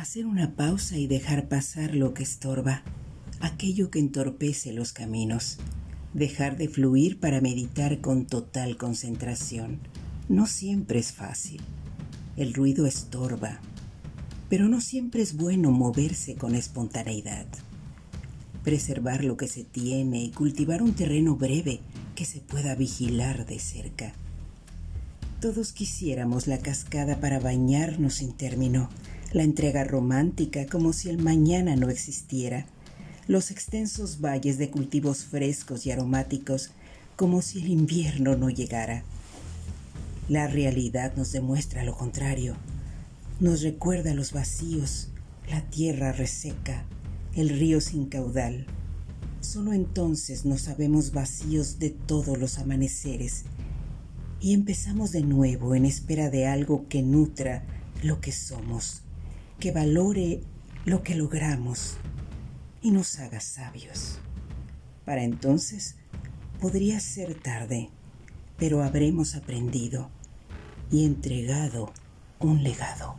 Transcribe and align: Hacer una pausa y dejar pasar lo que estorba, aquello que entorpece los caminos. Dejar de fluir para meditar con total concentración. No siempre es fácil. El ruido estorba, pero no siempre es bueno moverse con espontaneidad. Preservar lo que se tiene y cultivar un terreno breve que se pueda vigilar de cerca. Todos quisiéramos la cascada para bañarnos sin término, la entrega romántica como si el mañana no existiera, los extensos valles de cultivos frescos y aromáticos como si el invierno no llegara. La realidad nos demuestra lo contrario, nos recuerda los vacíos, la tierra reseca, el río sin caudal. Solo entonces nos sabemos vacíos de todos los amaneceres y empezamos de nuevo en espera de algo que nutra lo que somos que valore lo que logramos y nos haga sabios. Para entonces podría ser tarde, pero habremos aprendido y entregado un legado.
Hacer 0.00 0.24
una 0.24 0.56
pausa 0.56 0.96
y 0.96 1.06
dejar 1.06 1.46
pasar 1.50 1.94
lo 1.94 2.14
que 2.14 2.22
estorba, 2.22 2.82
aquello 3.38 3.90
que 3.90 3.98
entorpece 3.98 4.72
los 4.72 4.94
caminos. 4.94 5.58
Dejar 6.14 6.56
de 6.56 6.68
fluir 6.68 7.20
para 7.20 7.42
meditar 7.42 8.00
con 8.00 8.24
total 8.24 8.78
concentración. 8.78 9.78
No 10.26 10.46
siempre 10.46 11.00
es 11.00 11.12
fácil. 11.12 11.60
El 12.38 12.54
ruido 12.54 12.86
estorba, 12.86 13.60
pero 14.48 14.70
no 14.70 14.80
siempre 14.80 15.20
es 15.20 15.36
bueno 15.36 15.70
moverse 15.70 16.34
con 16.34 16.54
espontaneidad. 16.54 17.44
Preservar 18.64 19.22
lo 19.22 19.36
que 19.36 19.48
se 19.48 19.64
tiene 19.64 20.24
y 20.24 20.30
cultivar 20.30 20.82
un 20.82 20.94
terreno 20.94 21.36
breve 21.36 21.80
que 22.14 22.24
se 22.24 22.40
pueda 22.40 22.74
vigilar 22.74 23.44
de 23.44 23.58
cerca. 23.58 24.14
Todos 25.42 25.74
quisiéramos 25.74 26.46
la 26.46 26.56
cascada 26.56 27.20
para 27.20 27.38
bañarnos 27.38 28.14
sin 28.14 28.32
término, 28.32 28.88
la 29.32 29.44
entrega 29.44 29.84
romántica 29.84 30.66
como 30.66 30.92
si 30.92 31.08
el 31.08 31.18
mañana 31.18 31.76
no 31.76 31.88
existiera, 31.88 32.66
los 33.28 33.52
extensos 33.52 34.20
valles 34.20 34.58
de 34.58 34.70
cultivos 34.70 35.24
frescos 35.24 35.86
y 35.86 35.92
aromáticos 35.92 36.72
como 37.14 37.40
si 37.40 37.60
el 37.60 37.68
invierno 37.68 38.34
no 38.36 38.50
llegara. 38.50 39.04
La 40.28 40.48
realidad 40.48 41.14
nos 41.16 41.30
demuestra 41.30 41.84
lo 41.84 41.96
contrario, 41.96 42.56
nos 43.38 43.62
recuerda 43.62 44.14
los 44.14 44.32
vacíos, 44.32 45.08
la 45.48 45.60
tierra 45.62 46.10
reseca, 46.10 46.84
el 47.36 47.50
río 47.50 47.80
sin 47.80 48.06
caudal. 48.06 48.66
Solo 49.40 49.72
entonces 49.72 50.44
nos 50.44 50.62
sabemos 50.62 51.12
vacíos 51.12 51.78
de 51.78 51.90
todos 51.90 52.36
los 52.36 52.58
amaneceres 52.58 53.44
y 54.40 54.54
empezamos 54.54 55.12
de 55.12 55.22
nuevo 55.22 55.76
en 55.76 55.84
espera 55.84 56.30
de 56.30 56.48
algo 56.48 56.88
que 56.88 57.02
nutra 57.02 57.62
lo 58.02 58.20
que 58.20 58.32
somos 58.32 59.02
que 59.60 59.72
valore 59.72 60.40
lo 60.86 61.02
que 61.02 61.14
logramos 61.14 61.96
y 62.80 62.90
nos 62.90 63.18
haga 63.18 63.40
sabios. 63.40 64.18
Para 65.04 65.22
entonces 65.22 65.96
podría 66.60 66.98
ser 66.98 67.34
tarde, 67.34 67.90
pero 68.56 68.82
habremos 68.82 69.36
aprendido 69.36 70.08
y 70.90 71.04
entregado 71.04 71.92
un 72.38 72.62
legado. 72.62 73.18